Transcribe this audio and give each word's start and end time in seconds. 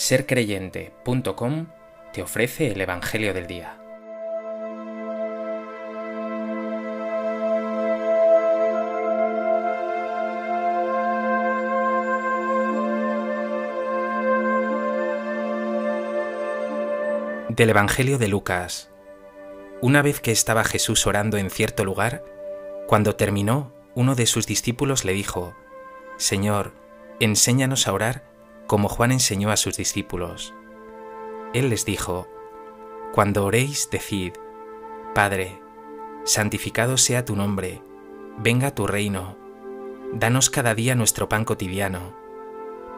sercreyente.com 0.00 1.66
te 2.14 2.22
ofrece 2.22 2.68
el 2.68 2.80
Evangelio 2.80 3.34
del 3.34 3.46
Día. 3.46 3.76
Del 17.50 17.68
Evangelio 17.68 18.16
de 18.16 18.28
Lucas. 18.28 18.90
Una 19.82 20.00
vez 20.00 20.20
que 20.20 20.32
estaba 20.32 20.64
Jesús 20.64 21.06
orando 21.06 21.36
en 21.36 21.50
cierto 21.50 21.84
lugar, 21.84 22.24
cuando 22.86 23.16
terminó, 23.16 23.74
uno 23.94 24.14
de 24.14 24.24
sus 24.24 24.46
discípulos 24.46 25.04
le 25.04 25.12
dijo, 25.12 25.54
Señor, 26.16 26.72
enséñanos 27.20 27.86
a 27.86 27.92
orar 27.92 28.29
como 28.70 28.88
Juan 28.88 29.10
enseñó 29.10 29.50
a 29.50 29.56
sus 29.56 29.76
discípulos. 29.76 30.54
Él 31.54 31.70
les 31.70 31.84
dijo, 31.84 32.28
Cuando 33.12 33.44
oréis, 33.44 33.90
decid, 33.90 34.34
Padre, 35.12 35.60
santificado 36.22 36.96
sea 36.96 37.24
tu 37.24 37.34
nombre, 37.34 37.82
venga 38.38 38.72
tu 38.72 38.86
reino, 38.86 39.36
danos 40.12 40.50
cada 40.50 40.76
día 40.76 40.94
nuestro 40.94 41.28
pan 41.28 41.44
cotidiano, 41.44 42.14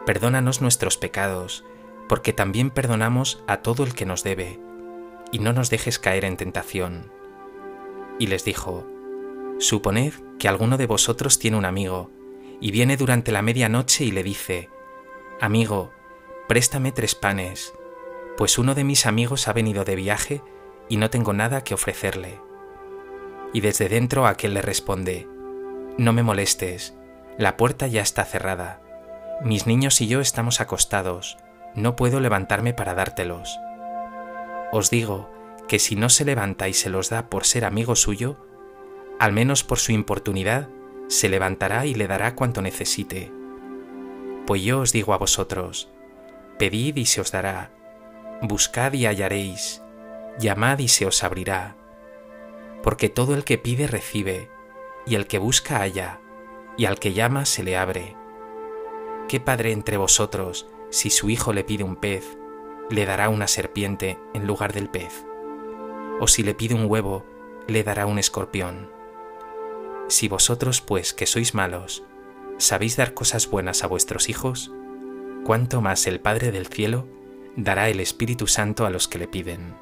perdónanos 0.05 0.61
nuestros 0.61 0.97
pecados, 0.97 1.65
porque 2.07 2.33
también 2.33 2.69
perdonamos 2.69 3.43
a 3.47 3.63
todo 3.63 3.83
el 3.83 3.95
que 3.95 4.05
nos 4.05 4.21
debe, 4.21 4.59
y 5.31 5.39
no 5.39 5.53
nos 5.53 5.71
dejes 5.71 5.97
caer 5.97 6.23
en 6.23 6.37
tentación. 6.37 7.11
Y 8.19 8.27
les 8.27 8.45
dijo, 8.45 8.85
Suponed 9.57 10.13
que 10.37 10.47
alguno 10.47 10.77
de 10.77 10.85
vosotros 10.85 11.39
tiene 11.39 11.57
un 11.57 11.65
amigo, 11.65 12.11
y 12.61 12.69
viene 12.69 12.95
durante 12.95 13.31
la 13.31 13.41
medianoche 13.41 14.03
y 14.03 14.11
le 14.11 14.21
dice, 14.21 14.69
Amigo, 15.41 15.91
préstame 16.47 16.91
tres 16.91 17.15
panes, 17.15 17.73
pues 18.37 18.57
uno 18.57 18.75
de 18.75 18.83
mis 18.83 19.05
amigos 19.05 19.47
ha 19.47 19.53
venido 19.53 19.83
de 19.83 19.95
viaje 19.95 20.41
y 20.89 20.97
no 20.97 21.09
tengo 21.09 21.33
nada 21.33 21.63
que 21.63 21.73
ofrecerle. 21.73 22.39
Y 23.53 23.61
desde 23.61 23.89
dentro 23.89 24.25
aquel 24.25 24.53
le 24.53 24.61
responde, 24.61 25.27
No 25.97 26.13
me 26.13 26.23
molestes, 26.23 26.95
la 27.37 27.57
puerta 27.57 27.87
ya 27.87 28.01
está 28.01 28.25
cerrada, 28.25 28.81
mis 29.41 29.67
niños 29.67 29.99
y 29.99 30.07
yo 30.07 30.21
estamos 30.21 30.61
acostados, 30.61 31.37
no 31.75 31.95
puedo 31.95 32.19
levantarme 32.19 32.73
para 32.73 32.93
dártelos. 32.93 33.59
Os 34.71 34.89
digo 34.89 35.29
que 35.67 35.79
si 35.79 35.95
no 35.95 36.09
se 36.09 36.25
levanta 36.25 36.69
y 36.69 36.73
se 36.73 36.89
los 36.89 37.09
da 37.09 37.29
por 37.29 37.45
ser 37.45 37.65
amigo 37.65 37.95
suyo, 37.95 38.37
al 39.19 39.33
menos 39.33 39.63
por 39.63 39.79
su 39.79 39.91
importunidad, 39.91 40.69
se 41.07 41.29
levantará 41.29 41.85
y 41.85 41.93
le 41.93 42.07
dará 42.07 42.35
cuanto 42.35 42.61
necesite. 42.61 43.31
Pues 44.45 44.61
yo 44.61 44.81
os 44.81 44.91
digo 44.91 45.13
a 45.13 45.17
vosotros, 45.17 45.89
pedid 46.57 46.97
y 46.97 47.05
se 47.05 47.21
os 47.21 47.31
dará, 47.31 47.71
buscad 48.41 48.91
y 48.93 49.05
hallaréis, 49.05 49.81
llamad 50.37 50.79
y 50.79 50.89
se 50.89 51.05
os 51.05 51.23
abrirá. 51.23 51.75
Porque 52.81 53.07
todo 53.07 53.35
el 53.35 53.45
que 53.45 53.57
pide 53.57 53.87
recibe, 53.87 54.49
y 55.05 55.15
el 55.15 55.27
que 55.27 55.37
busca 55.37 55.77
halla, 55.77 56.19
y 56.77 56.85
al 56.85 56.99
que 56.99 57.13
llama 57.13 57.45
se 57.45 57.63
le 57.63 57.77
abre. 57.77 58.17
¿Qué 59.29 59.39
padre 59.39 59.71
entre 59.71 59.95
vosotros, 59.95 60.67
si 60.89 61.09
su 61.09 61.29
hijo 61.29 61.53
le 61.53 61.63
pide 61.63 61.83
un 61.83 61.95
pez, 61.95 62.37
le 62.89 63.05
dará 63.05 63.29
una 63.29 63.47
serpiente 63.47 64.19
en 64.33 64.45
lugar 64.45 64.73
del 64.73 64.89
pez? 64.89 65.25
¿O 66.19 66.27
si 66.27 66.43
le 66.43 66.53
pide 66.53 66.75
un 66.75 66.89
huevo, 66.89 67.25
le 67.67 67.83
dará 67.83 68.05
un 68.05 68.19
escorpión? 68.19 68.91
Si 70.09 70.27
vosotros, 70.27 70.81
pues, 70.81 71.13
que 71.13 71.25
sois 71.25 71.53
malos, 71.53 72.03
sabéis 72.63 72.95
dar 72.95 73.13
cosas 73.13 73.49
buenas 73.49 73.83
a 73.83 73.87
vuestros 73.87 74.29
hijos, 74.29 74.71
cuánto 75.43 75.81
más 75.81 76.07
el 76.07 76.19
Padre 76.19 76.51
del 76.51 76.67
cielo 76.67 77.05
dará 77.57 77.89
el 77.89 77.99
Espíritu 77.99 78.47
Santo 78.47 78.85
a 78.85 78.89
los 78.89 79.07
que 79.07 79.19
le 79.19 79.27
piden. 79.27 79.75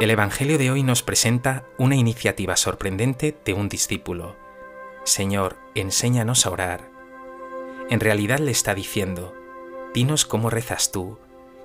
El 0.00 0.10
Evangelio 0.10 0.58
de 0.58 0.70
hoy 0.70 0.82
nos 0.82 1.02
presenta 1.04 1.64
una 1.78 1.94
iniciativa 1.94 2.56
sorprendente 2.56 3.36
de 3.44 3.54
un 3.54 3.68
discípulo. 3.68 4.41
Señor, 5.04 5.58
enséñanos 5.74 6.46
a 6.46 6.50
orar. 6.50 6.88
En 7.90 8.00
realidad 8.00 8.38
le 8.38 8.50
está 8.50 8.74
diciendo, 8.74 9.34
dinos 9.94 10.24
cómo 10.24 10.50
rezas 10.50 10.92
tú, 10.92 11.18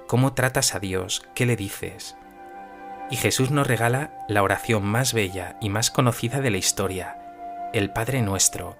cómo 0.07 0.33
tratas 0.33 0.75
a 0.75 0.79
Dios, 0.79 1.23
qué 1.35 1.45
le 1.45 1.55
dices. 1.55 2.15
Y 3.09 3.15
Jesús 3.15 3.51
nos 3.51 3.67
regala 3.67 4.25
la 4.27 4.43
oración 4.43 4.83
más 4.85 5.13
bella 5.13 5.57
y 5.61 5.69
más 5.69 5.91
conocida 5.91 6.41
de 6.41 6.51
la 6.51 6.57
historia, 6.57 7.69
el 7.73 7.91
Padre 7.91 8.21
nuestro. 8.21 8.75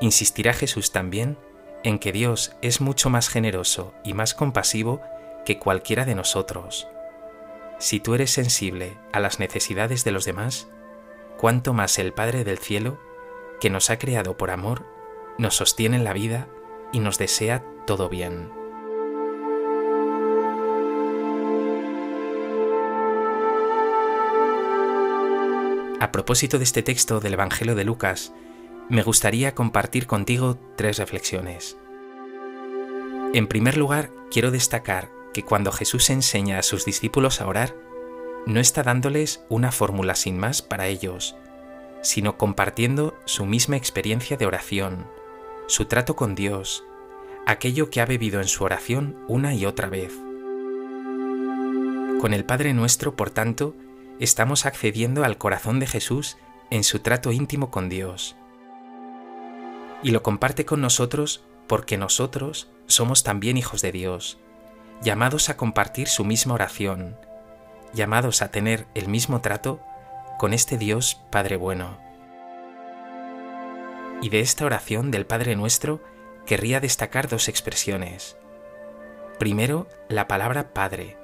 Insistirá 0.00 0.52
Jesús 0.52 0.90
también 0.90 1.38
en 1.84 1.98
que 1.98 2.12
Dios 2.12 2.56
es 2.62 2.80
mucho 2.80 3.10
más 3.10 3.28
generoso 3.28 3.94
y 4.02 4.14
más 4.14 4.34
compasivo 4.34 5.00
que 5.44 5.58
cualquiera 5.58 6.04
de 6.04 6.14
nosotros 6.14 6.88
si 7.82 7.98
tú 7.98 8.14
eres 8.14 8.30
sensible 8.30 8.96
a 9.12 9.18
las 9.18 9.40
necesidades 9.40 10.04
de 10.04 10.12
los 10.12 10.24
demás, 10.24 10.68
cuánto 11.36 11.72
más 11.72 11.98
el 11.98 12.12
Padre 12.12 12.44
del 12.44 12.58
Cielo, 12.58 13.00
que 13.62 13.70
nos 13.70 13.90
ha 13.90 13.98
creado 14.00 14.36
por 14.36 14.50
amor, 14.50 14.84
nos 15.38 15.54
sostiene 15.54 15.96
en 15.96 16.02
la 16.02 16.12
vida 16.12 16.48
y 16.92 16.98
nos 16.98 17.16
desea 17.16 17.64
todo 17.86 18.08
bien. 18.08 18.50
A 26.00 26.10
propósito 26.10 26.58
de 26.58 26.64
este 26.64 26.82
texto 26.82 27.20
del 27.20 27.34
Evangelio 27.34 27.76
de 27.76 27.84
Lucas, 27.84 28.34
me 28.88 29.04
gustaría 29.04 29.54
compartir 29.54 30.08
contigo 30.08 30.58
tres 30.74 30.98
reflexiones. 30.98 31.78
En 33.32 33.46
primer 33.46 33.76
lugar, 33.76 34.10
quiero 34.32 34.50
destacar 34.50 35.08
que 35.32 35.44
cuando 35.44 35.70
Jesús 35.70 36.10
enseña 36.10 36.58
a 36.58 36.64
sus 36.64 36.84
discípulos 36.84 37.40
a 37.40 37.46
orar, 37.46 37.76
no 38.44 38.58
está 38.58 38.82
dándoles 38.82 39.44
una 39.48 39.70
fórmula 39.70 40.16
sin 40.16 40.36
más 40.36 40.62
para 40.62 40.88
ellos, 40.88 41.36
sino 42.02 42.36
compartiendo 42.36 43.16
su 43.24 43.46
misma 43.46 43.76
experiencia 43.76 44.36
de 44.36 44.46
oración, 44.46 45.06
su 45.66 45.86
trato 45.86 46.16
con 46.16 46.34
Dios, 46.34 46.84
aquello 47.46 47.90
que 47.90 48.00
ha 48.00 48.06
bebido 48.06 48.40
en 48.40 48.48
su 48.48 48.64
oración 48.64 49.16
una 49.28 49.54
y 49.54 49.64
otra 49.64 49.88
vez. 49.88 50.12
Con 52.20 52.34
el 52.34 52.44
Padre 52.44 52.74
nuestro, 52.74 53.16
por 53.16 53.30
tanto, 53.30 53.74
estamos 54.20 54.66
accediendo 54.66 55.24
al 55.24 55.38
corazón 55.38 55.80
de 55.80 55.86
Jesús 55.86 56.36
en 56.70 56.84
su 56.84 57.00
trato 57.00 57.32
íntimo 57.32 57.70
con 57.70 57.88
Dios. 57.88 58.36
Y 60.02 60.10
lo 60.10 60.22
comparte 60.22 60.64
con 60.64 60.80
nosotros 60.80 61.44
porque 61.66 61.96
nosotros 61.96 62.68
somos 62.86 63.22
también 63.22 63.56
hijos 63.56 63.82
de 63.82 63.92
Dios, 63.92 64.38
llamados 65.02 65.48
a 65.48 65.56
compartir 65.56 66.08
su 66.08 66.24
misma 66.24 66.54
oración, 66.54 67.16
llamados 67.92 68.42
a 68.42 68.50
tener 68.50 68.86
el 68.94 69.08
mismo 69.08 69.40
trato 69.40 69.80
con 70.38 70.52
este 70.52 70.78
Dios 70.78 71.20
Padre 71.30 71.56
bueno. 71.56 71.98
Y 74.20 74.28
de 74.28 74.40
esta 74.40 74.64
oración 74.64 75.10
del 75.10 75.26
Padre 75.26 75.56
nuestro 75.56 76.00
querría 76.46 76.80
destacar 76.80 77.28
dos 77.28 77.48
expresiones. 77.48 78.36
Primero, 79.38 79.88
la 80.08 80.28
palabra 80.28 80.72
Padre, 80.72 81.16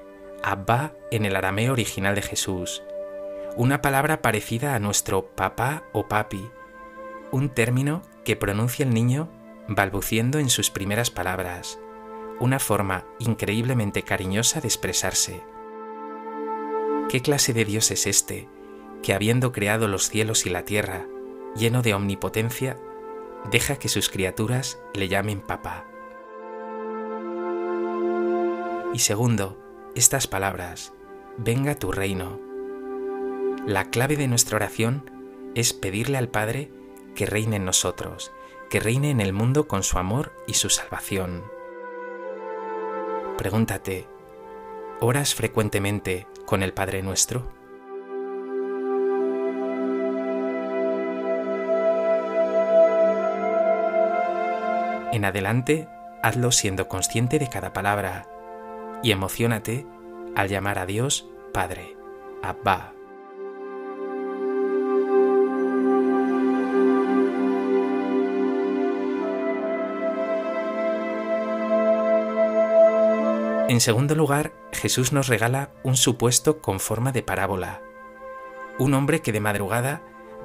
Abba 0.42 0.92
en 1.10 1.24
el 1.24 1.36
arameo 1.36 1.72
original 1.72 2.14
de 2.14 2.22
Jesús, 2.22 2.82
una 3.56 3.82
palabra 3.82 4.22
parecida 4.22 4.74
a 4.74 4.78
nuestro 4.78 5.26
papá 5.34 5.84
o 5.92 6.08
papi, 6.08 6.50
un 7.30 7.48
término 7.48 8.02
que 8.24 8.36
pronuncia 8.36 8.84
el 8.84 8.94
niño 8.94 9.28
balbuciendo 9.68 10.38
en 10.38 10.48
sus 10.48 10.70
primeras 10.70 11.10
palabras, 11.10 11.78
una 12.40 12.58
forma 12.58 13.04
increíblemente 13.18 14.02
cariñosa 14.02 14.60
de 14.60 14.68
expresarse. 14.68 15.42
¿Qué 17.08 17.20
clase 17.20 17.52
de 17.52 17.64
Dios 17.64 17.90
es 17.90 18.06
este, 18.06 18.48
que 19.02 19.14
habiendo 19.14 19.52
creado 19.52 19.88
los 19.88 20.08
cielos 20.08 20.46
y 20.46 20.50
la 20.50 20.64
tierra, 20.64 21.06
lleno 21.56 21.82
de 21.82 21.94
omnipotencia, 21.94 22.78
deja 23.50 23.76
que 23.76 23.88
sus 23.88 24.08
criaturas 24.08 24.80
le 24.94 25.08
llamen 25.08 25.40
papá? 25.40 25.86
Y 28.94 29.00
segundo, 29.00 29.58
estas 29.94 30.26
palabras, 30.26 30.92
venga 31.36 31.74
tu 31.74 31.92
reino. 31.92 32.40
La 33.66 33.90
clave 33.90 34.16
de 34.16 34.28
nuestra 34.28 34.56
oración 34.56 35.10
es 35.54 35.72
pedirle 35.72 36.18
al 36.18 36.28
Padre 36.28 36.70
que 37.14 37.26
reine 37.26 37.56
en 37.56 37.64
nosotros, 37.64 38.32
que 38.70 38.80
reine 38.80 39.10
en 39.10 39.20
el 39.20 39.32
mundo 39.32 39.68
con 39.68 39.82
su 39.82 39.98
amor 39.98 40.32
y 40.46 40.54
su 40.54 40.70
salvación. 40.70 41.44
Pregúntate, 43.36 44.06
¿oras 45.00 45.34
frecuentemente 45.34 46.26
con 46.46 46.62
el 46.62 46.72
Padre 46.72 47.02
Nuestro? 47.02 47.57
En 55.12 55.24
adelante, 55.24 55.88
hazlo 56.22 56.52
siendo 56.52 56.86
consciente 56.86 57.38
de 57.38 57.48
cada 57.48 57.72
palabra 57.72 58.28
y 59.02 59.10
emocionate 59.10 59.86
al 60.36 60.48
llamar 60.48 60.78
a 60.78 60.86
Dios 60.86 61.28
Padre, 61.52 61.96
Abba. 62.42 62.92
En 73.68 73.80
segundo 73.80 74.14
lugar, 74.14 74.52
Jesús 74.72 75.12
nos 75.12 75.28
regala 75.28 75.70
un 75.82 75.96
supuesto 75.96 76.60
con 76.60 76.80
forma 76.80 77.12
de 77.12 77.22
parábola. 77.22 77.82
Un 78.78 78.94
hombre 78.94 79.20
que 79.20 79.32
de 79.32 79.40
madrugada 79.40 80.02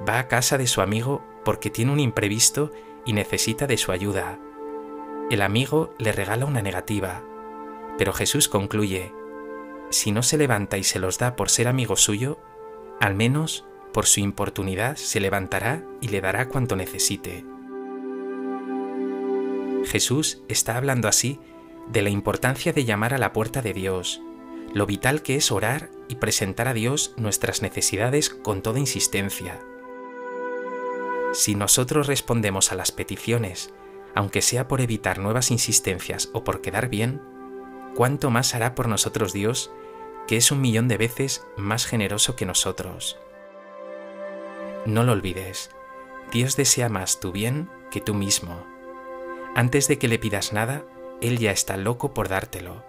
va 0.08 0.18
a 0.18 0.28
casa 0.28 0.58
de 0.58 0.66
su 0.66 0.80
amigo 0.80 1.22
porque 1.44 1.70
tiene 1.70 1.92
un 1.92 2.00
imprevisto 2.00 2.70
y 3.04 3.12
necesita 3.12 3.66
de 3.66 3.76
su 3.76 3.92
ayuda. 3.92 4.38
El 5.30 5.40
amigo 5.40 5.94
le 5.98 6.12
regala 6.12 6.44
una 6.44 6.60
negativa, 6.60 7.22
pero 7.96 8.12
Jesús 8.12 8.48
concluye, 8.48 9.12
si 9.90 10.12
no 10.12 10.22
se 10.22 10.36
levanta 10.36 10.76
y 10.76 10.84
se 10.84 10.98
los 10.98 11.18
da 11.18 11.34
por 11.34 11.48
ser 11.48 11.66
amigo 11.66 11.96
suyo, 11.96 12.38
al 13.00 13.14
menos 13.14 13.64
por 13.92 14.06
su 14.06 14.20
importunidad 14.20 14.96
se 14.96 15.20
levantará 15.20 15.82
y 16.00 16.08
le 16.08 16.20
dará 16.20 16.48
cuanto 16.48 16.76
necesite. 16.76 17.44
Jesús 19.86 20.42
está 20.48 20.76
hablando 20.76 21.08
así 21.08 21.40
de 21.88 22.02
la 22.02 22.10
importancia 22.10 22.72
de 22.72 22.84
llamar 22.84 23.14
a 23.14 23.18
la 23.18 23.32
puerta 23.32 23.62
de 23.62 23.72
Dios, 23.72 24.20
lo 24.74 24.84
vital 24.86 25.22
que 25.22 25.36
es 25.36 25.52
orar 25.52 25.90
y 26.08 26.16
presentar 26.16 26.68
a 26.68 26.74
Dios 26.74 27.14
nuestras 27.16 27.62
necesidades 27.62 28.28
con 28.30 28.60
toda 28.60 28.78
insistencia. 28.78 29.60
Si 31.32 31.54
nosotros 31.54 32.08
respondemos 32.08 32.72
a 32.72 32.74
las 32.74 32.92
peticiones, 32.92 33.72
aunque 34.14 34.42
sea 34.42 34.68
por 34.68 34.80
evitar 34.80 35.18
nuevas 35.18 35.50
insistencias 35.50 36.30
o 36.32 36.44
por 36.44 36.60
quedar 36.60 36.88
bien, 36.88 37.20
¿cuánto 37.94 38.30
más 38.30 38.54
hará 38.54 38.74
por 38.74 38.88
nosotros 38.88 39.32
Dios, 39.32 39.70
que 40.26 40.36
es 40.36 40.50
un 40.50 40.60
millón 40.60 40.88
de 40.88 40.96
veces 40.96 41.46
más 41.56 41.86
generoso 41.86 42.36
que 42.36 42.46
nosotros? 42.46 43.18
No 44.86 45.02
lo 45.02 45.12
olvides, 45.12 45.70
Dios 46.32 46.56
desea 46.56 46.88
más 46.88 47.20
tu 47.20 47.32
bien 47.32 47.70
que 47.90 48.00
tú 48.00 48.14
mismo. 48.14 48.66
Antes 49.54 49.88
de 49.88 49.98
que 49.98 50.08
le 50.08 50.18
pidas 50.18 50.52
nada, 50.52 50.84
él 51.20 51.38
ya 51.38 51.52
está 51.52 51.76
loco 51.76 52.12
por 52.12 52.28
dártelo. 52.28 52.84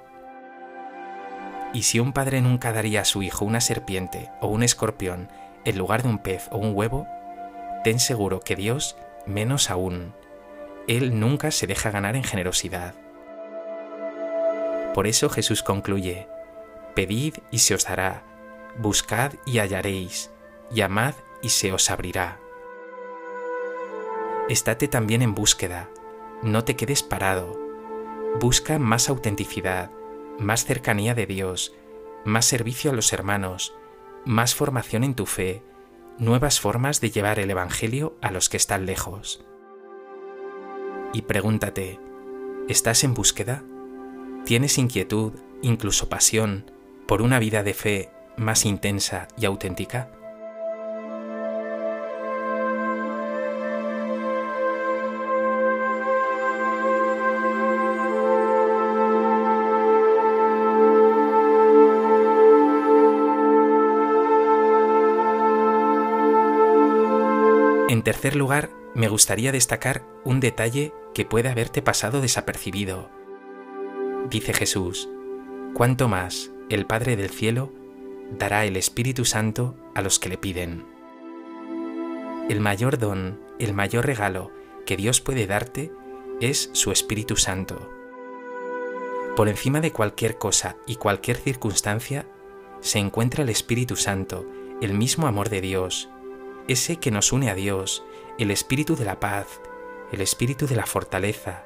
Y 1.74 1.84
si 1.84 2.00
un 2.00 2.14
padre 2.14 2.42
nunca 2.42 2.74
daría 2.74 3.02
a 3.02 3.06
su 3.06 3.22
hijo 3.22 3.46
una 3.46 3.62
serpiente 3.62 4.32
o 4.42 4.48
un 4.48 4.64
escorpión 4.64 5.30
en 5.64 5.78
lugar 5.78 6.04
de 6.04 6.10
un 6.10 6.20
pez 6.20 6.48
o 6.52 6.58
un 6.58 6.76
huevo, 6.76 7.08
ten 7.84 8.00
seguro 8.00 8.40
que 8.40 8.56
Dios 8.56 8.98
menos 9.26 9.70
aún. 9.70 10.14
Él 10.88 11.20
nunca 11.20 11.52
se 11.52 11.68
deja 11.68 11.92
ganar 11.92 12.16
en 12.16 12.24
generosidad. 12.24 12.96
Por 14.94 15.08
eso 15.08 15.30
Jesús 15.30 15.64
concluye, 15.64 16.28
Pedid 16.96 17.36
y 17.52 17.60
se 17.60 17.76
os 17.76 17.86
dará, 17.86 18.24
buscad 18.78 19.34
y 19.46 19.60
hallaréis, 19.60 20.32
llamad 20.72 21.16
y 21.42 21.50
se 21.50 21.74
os 21.74 21.90
abrirá. 21.90 22.40
Estate 24.48 24.88
también 24.88 25.22
en 25.22 25.36
búsqueda, 25.36 25.90
no 26.44 26.64
te 26.64 26.76
quedes 26.76 27.04
parado, 27.04 27.66
Busca 28.40 28.80
más 28.80 29.08
autenticidad, 29.08 29.92
más 30.40 30.66
cercanía 30.66 31.16
de 31.16 31.26
Dios, 31.26 31.74
más 32.26 32.46
servicio 32.46 32.92
a 32.92 32.94
los 32.94 33.14
hermanos, 33.14 33.74
más 34.26 34.56
formación 34.56 35.06
en 35.06 35.16
tu 35.16 35.26
fe, 35.26 35.64
nuevas 36.18 36.60
formas 36.60 37.00
de 37.00 37.12
llevar 37.12 37.40
el 37.40 37.50
Evangelio 37.50 38.18
a 38.22 38.32
los 38.32 38.50
que 38.50 38.58
están 38.58 38.86
lejos. 38.86 39.46
Y 41.16 41.22
pregúntate, 41.22 41.98
¿estás 42.68 43.06
en 43.06 43.14
búsqueda? 43.14 43.64
¿Tienes 44.44 44.78
inquietud, 44.78 45.32
incluso 45.62 46.10
pasión, 46.10 46.70
por 47.08 47.22
una 47.22 47.40
vida 47.40 47.64
de 47.64 47.74
fe 47.74 48.10
más 48.36 48.66
intensa 48.66 49.30
y 49.38 49.46
auténtica? 49.46 50.12
En 67.88 68.04
tercer 68.04 68.36
lugar, 68.36 68.70
me 68.94 69.08
gustaría 69.08 69.54
destacar 69.54 70.04
un 70.26 70.42
detalle 70.42 70.92
que 71.16 71.26
puede 71.26 71.50
haberte 71.50 71.82
pasado 71.82 72.22
desapercibido. 72.22 73.10
Dice 74.30 74.54
Jesús, 74.54 75.10
cuanto 75.74 76.08
más 76.08 76.52
el 76.70 76.86
Padre 76.86 77.16
del 77.16 77.30
Cielo 77.30 77.72
dará 78.38 78.66
el 78.66 78.76
Espíritu 78.76 79.24
Santo 79.24 79.76
a 79.96 80.02
los 80.02 80.20
que 80.20 80.30
le 80.30 80.38
piden. 80.38 80.86
El 82.50 82.60
mayor 82.60 83.00
don, 83.00 83.40
el 83.60 83.74
mayor 83.74 84.06
regalo 84.06 84.52
que 84.86 84.98
Dios 84.98 85.22
puede 85.22 85.48
darte 85.48 85.92
es 86.42 86.70
su 86.74 86.92
Espíritu 86.92 87.38
Santo. 87.38 87.90
Por 89.38 89.48
encima 89.48 89.80
de 89.80 89.92
cualquier 89.92 90.38
cosa 90.38 90.76
y 90.86 90.98
cualquier 90.98 91.38
circunstancia 91.38 92.28
se 92.82 93.00
encuentra 93.00 93.44
el 93.44 93.50
Espíritu 93.50 93.96
Santo, 93.96 94.46
el 94.82 94.94
mismo 94.94 95.28
amor 95.28 95.50
de 95.50 95.62
Dios, 95.62 96.10
ese 96.68 96.98
que 96.98 97.12
nos 97.12 97.32
une 97.32 97.50
a 97.50 97.56
Dios, 97.56 98.04
el 98.38 98.52
espíritu 98.52 98.98
de 98.98 99.06
la 99.06 99.20
paz, 99.20 99.62
el 100.12 100.22
espíritu 100.22 100.68
de 100.68 100.76
la 100.76 100.86
fortaleza, 100.86 101.64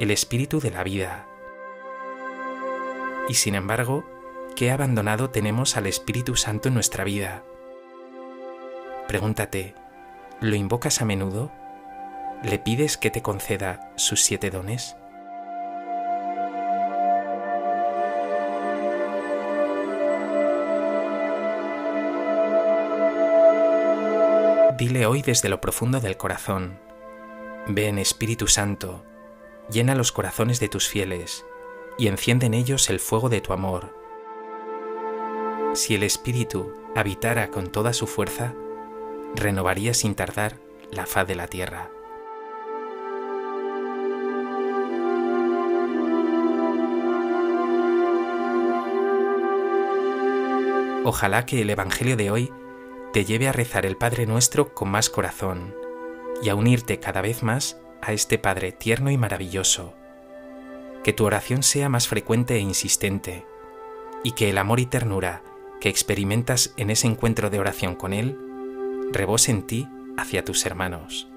el 0.00 0.10
espíritu 0.10 0.60
de 0.60 0.70
la 0.70 0.82
vida. 0.82 1.26
Y 3.28 3.34
sin 3.34 3.54
embargo, 3.54 4.04
¿qué 4.54 4.70
abandonado 4.70 5.30
tenemos 5.30 5.76
al 5.76 5.86
Espíritu 5.86 6.36
Santo 6.36 6.68
en 6.68 6.74
nuestra 6.74 7.04
vida? 7.04 7.42
Pregúntate, 9.08 9.74
¿lo 10.40 10.54
invocas 10.54 11.00
a 11.00 11.04
menudo? 11.04 11.50
¿Le 12.42 12.58
pides 12.58 12.96
que 12.96 13.10
te 13.10 13.22
conceda 13.22 13.92
sus 13.96 14.22
siete 14.22 14.50
dones? 14.50 14.96
Dile 24.76 25.06
hoy 25.06 25.22
desde 25.22 25.48
lo 25.48 25.60
profundo 25.60 26.00
del 26.00 26.18
corazón, 26.18 26.78
ven 27.68 27.98
Espíritu 27.98 28.46
Santo, 28.46 29.04
llena 29.70 29.96
los 29.96 30.12
corazones 30.12 30.60
de 30.60 30.68
tus 30.68 30.88
fieles 30.88 31.44
y 31.98 32.06
enciende 32.06 32.46
en 32.46 32.54
ellos 32.54 32.88
el 32.90 33.00
fuego 33.00 33.28
de 33.28 33.40
tu 33.40 33.52
amor. 33.52 33.92
Si 35.74 35.94
el 35.94 36.04
Espíritu 36.04 36.72
habitara 36.94 37.50
con 37.50 37.66
toda 37.66 37.92
su 37.92 38.06
fuerza, 38.06 38.54
renovaría 39.34 39.94
sin 39.94 40.14
tardar 40.14 40.58
la 40.92 41.06
faz 41.06 41.26
de 41.26 41.34
la 41.34 41.48
tierra. 41.48 41.90
Ojalá 51.04 51.46
que 51.46 51.62
el 51.62 51.70
Evangelio 51.70 52.16
de 52.16 52.30
hoy 52.30 52.52
te 53.12 53.24
lleve 53.24 53.48
a 53.48 53.52
rezar 53.52 53.86
el 53.86 53.96
Padre 53.96 54.26
Nuestro 54.26 54.72
con 54.72 54.88
más 54.88 55.10
corazón 55.10 55.85
y 56.42 56.48
a 56.48 56.54
unirte 56.54 57.00
cada 57.00 57.20
vez 57.20 57.42
más 57.42 57.78
a 58.02 58.12
este 58.12 58.38
Padre 58.38 58.72
tierno 58.72 59.10
y 59.10 59.16
maravilloso. 59.16 59.94
Que 61.02 61.12
tu 61.12 61.24
oración 61.24 61.62
sea 61.62 61.88
más 61.88 62.08
frecuente 62.08 62.56
e 62.56 62.60
insistente 62.60 63.46
y 64.24 64.32
que 64.32 64.50
el 64.50 64.58
amor 64.58 64.80
y 64.80 64.86
ternura 64.86 65.42
que 65.80 65.88
experimentas 65.88 66.72
en 66.76 66.90
ese 66.90 67.06
encuentro 67.06 67.50
de 67.50 67.60
oración 67.60 67.94
con 67.94 68.12
Él 68.12 68.38
rebose 69.12 69.50
en 69.50 69.66
ti 69.66 69.88
hacia 70.16 70.44
tus 70.44 70.66
hermanos. 70.66 71.28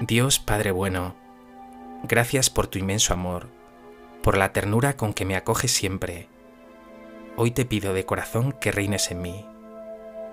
Dios 0.00 0.38
Padre 0.38 0.70
bueno, 0.70 1.14
gracias 2.04 2.48
por 2.48 2.66
tu 2.66 2.78
inmenso 2.78 3.12
amor, 3.12 3.48
por 4.22 4.38
la 4.38 4.52
ternura 4.52 4.96
con 4.96 5.12
que 5.12 5.26
me 5.26 5.36
acoges 5.36 5.72
siempre 5.72 6.28
Hoy 7.42 7.52
te 7.52 7.64
pido 7.64 7.94
de 7.94 8.04
corazón 8.04 8.52
que 8.52 8.70
reines 8.70 9.10
en 9.10 9.22
mí. 9.22 9.46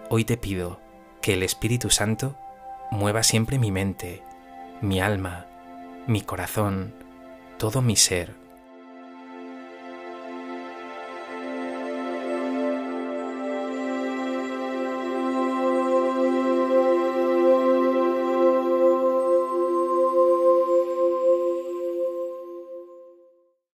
Hoy 0.10 0.24
te 0.24 0.38
pido 0.38 0.80
que 1.22 1.34
el 1.34 1.44
Espíritu 1.44 1.90
Santo 1.90 2.38
mueva 2.92 3.24
siempre 3.24 3.60
mi 3.60 3.72
mente, 3.72 4.24
mi 4.80 5.02
alma, 5.02 5.48
mi 6.08 6.22
corazón, 6.22 6.94
todo 7.58 7.82
mi 7.82 7.98
ser 7.98 8.34